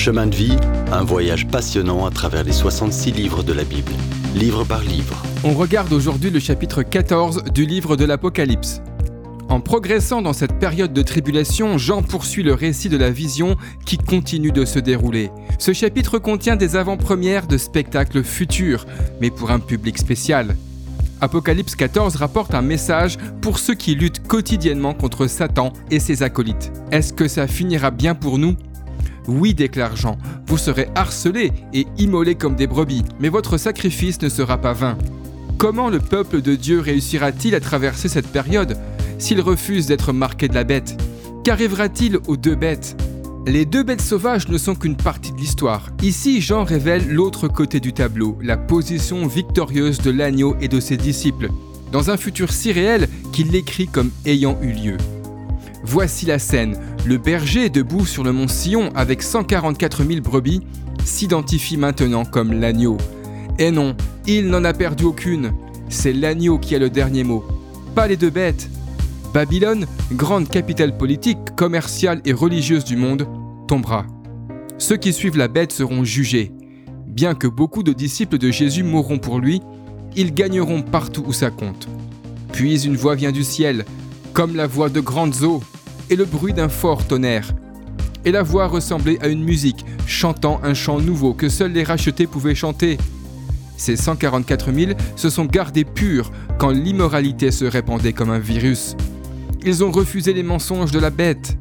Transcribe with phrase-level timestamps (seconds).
[0.00, 0.56] Chemin de vie,
[0.92, 3.92] un voyage passionnant à travers les 66 livres de la Bible,
[4.34, 5.22] livre par livre.
[5.44, 8.80] On regarde aujourd'hui le chapitre 14 du livre de l'Apocalypse.
[9.50, 13.98] En progressant dans cette période de tribulation, Jean poursuit le récit de la vision qui
[13.98, 15.30] continue de se dérouler.
[15.58, 18.86] Ce chapitre contient des avant-premières de spectacles futurs,
[19.20, 20.56] mais pour un public spécial.
[21.20, 26.72] Apocalypse 14 rapporte un message pour ceux qui luttent quotidiennement contre Satan et ses acolytes.
[26.90, 28.56] Est-ce que ça finira bien pour nous?
[29.30, 34.28] Oui, déclare Jean, vous serez harcelés et immolés comme des brebis, mais votre sacrifice ne
[34.28, 34.98] sera pas vain.
[35.56, 38.76] Comment le peuple de Dieu réussira-t-il à traverser cette période
[39.18, 40.96] s'il refuse d'être marqué de la bête?
[41.44, 42.96] Qu'arrivera-t-il aux deux bêtes?
[43.46, 45.88] Les deux bêtes sauvages ne sont qu'une partie de l'histoire.
[46.02, 50.96] Ici, Jean révèle l'autre côté du tableau, la position victorieuse de l'agneau et de ses
[50.96, 51.48] disciples,
[51.92, 54.96] dans un futur si réel qu'il l'écrit comme ayant eu lieu.
[55.82, 56.76] Voici la scène.
[57.06, 60.60] Le berger, debout sur le mont Sion avec 144 000 brebis,
[61.04, 62.98] s'identifie maintenant comme l'agneau.
[63.58, 63.96] Et non,
[64.26, 65.52] il n'en a perdu aucune.
[65.88, 67.44] C'est l'agneau qui a le dernier mot,
[67.94, 68.68] pas les deux bêtes.
[69.32, 73.26] Babylone, grande capitale politique, commerciale et religieuse du monde,
[73.66, 74.06] tombera.
[74.78, 76.52] Ceux qui suivent la bête seront jugés.
[77.06, 79.60] Bien que beaucoup de disciples de Jésus mourront pour lui,
[80.16, 81.88] ils gagneront partout où ça compte.
[82.52, 83.84] Puis une voix vient du ciel,
[84.40, 85.62] comme la voix de grandes eaux
[86.08, 87.52] et le bruit d'un fort tonnerre.
[88.24, 92.26] Et la voix ressemblait à une musique, chantant un chant nouveau que seuls les rachetés
[92.26, 92.96] pouvaient chanter.
[93.76, 98.96] Ces 144 000 se sont gardés purs quand l'immoralité se répandait comme un virus.
[99.62, 101.58] Ils ont refusé les mensonges de la bête.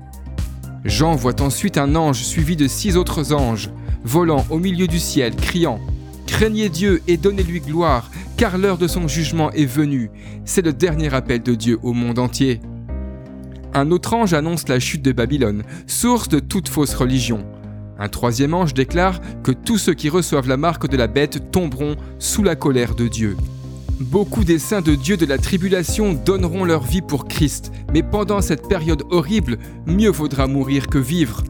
[0.86, 3.72] Jean voit ensuite un ange suivi de six autres anges,
[4.06, 5.82] volant au milieu du ciel, criant
[6.28, 10.10] Craignez Dieu et donnez-lui gloire, car l'heure de son jugement est venue.
[10.46, 12.62] C'est le dernier appel de Dieu au monde entier.
[13.74, 17.46] Un autre ange annonce la chute de Babylone, source de toute fausse religion.
[18.00, 21.98] Un troisième ange déclare que tous ceux qui reçoivent la marque de la bête tomberont
[22.18, 23.36] sous la colère de Dieu.
[24.00, 28.40] Beaucoup des saints de Dieu de la tribulation donneront leur vie pour Christ, mais pendant
[28.40, 31.44] cette période horrible, mieux vaudra mourir que vivre.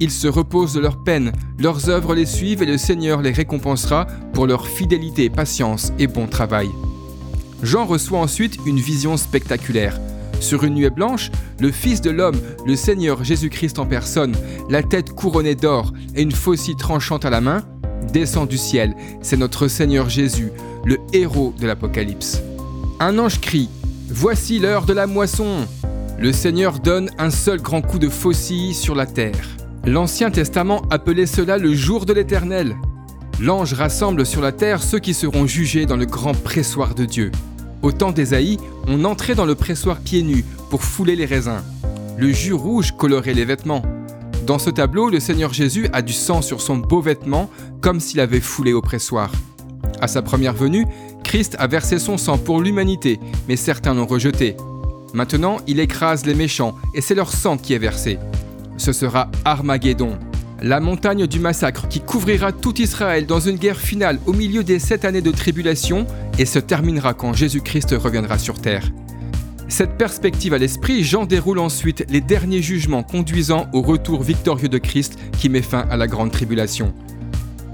[0.00, 4.06] Ils se reposent de leur peine, leurs œuvres les suivent et le Seigneur les récompensera
[4.32, 6.68] pour leur fidélité, patience et bon travail.
[7.62, 9.98] Jean reçoit ensuite une vision spectaculaire.
[10.40, 14.34] Sur une nuée blanche, le Fils de l'homme, le Seigneur Jésus-Christ en personne,
[14.68, 17.62] la tête couronnée d'or et une faucille tranchante à la main,
[18.12, 18.94] descend du ciel.
[19.22, 20.50] C'est notre Seigneur Jésus,
[20.84, 22.42] le héros de l'Apocalypse.
[23.00, 23.68] Un ange crie
[24.10, 25.66] Voici l'heure de la moisson
[26.18, 29.63] Le Seigneur donne un seul grand coup de faucille sur la terre.
[29.86, 32.74] L'Ancien Testament appelait cela le jour de l'Éternel.
[33.38, 37.30] L'ange rassemble sur la terre ceux qui seront jugés dans le grand pressoir de Dieu.
[37.82, 41.62] Au temps d'Ésaïe, on entrait dans le pressoir pieds nus pour fouler les raisins.
[42.16, 43.82] Le jus rouge colorait les vêtements.
[44.46, 47.50] Dans ce tableau, le Seigneur Jésus a du sang sur son beau vêtement
[47.82, 49.30] comme s'il avait foulé au pressoir.
[50.00, 50.86] À sa première venue,
[51.24, 54.56] Christ a versé son sang pour l'humanité, mais certains l'ont rejeté.
[55.12, 58.18] Maintenant, il écrase les méchants et c'est leur sang qui est versé
[58.76, 60.18] ce sera Armageddon,
[60.62, 64.78] la montagne du massacre qui couvrira tout Israël dans une guerre finale au milieu des
[64.78, 66.06] sept années de tribulation
[66.38, 68.90] et se terminera quand Jésus-Christ reviendra sur terre.
[69.68, 74.78] Cette perspective à l'esprit, Jean déroule ensuite les derniers jugements conduisant au retour victorieux de
[74.78, 76.92] Christ qui met fin à la grande tribulation.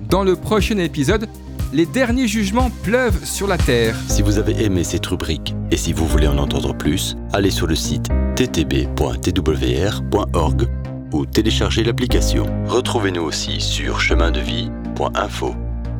[0.08, 1.28] Dans le prochain épisode,
[1.72, 3.96] les derniers jugements pleuvent sur la terre.
[4.08, 7.66] Si vous avez aimé cette rubrique et si vous voulez en entendre plus, allez sur
[7.66, 8.90] le site ttb.twr.org
[11.12, 12.46] ou téléchargez l'application.
[12.66, 15.54] Retrouvez-nous aussi sur chemindevie.info.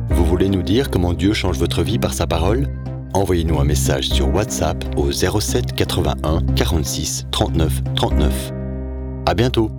[0.09, 2.67] Vous voulez nous dire comment Dieu change votre vie par sa parole?
[3.13, 8.51] Envoyez-nous un message sur WhatsApp au 07 81 46 39 39.
[9.25, 9.69] À bientôt